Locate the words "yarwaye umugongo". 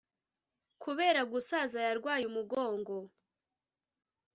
1.87-2.95